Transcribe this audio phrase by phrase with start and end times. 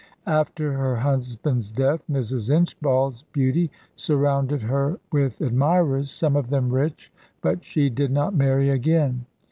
[0.25, 2.49] After her husband's death, Mrs.
[2.49, 8.71] Inchbald's beauty surrounded her with admirers, some of them rich, but she did not marry
[8.71, 9.27] again.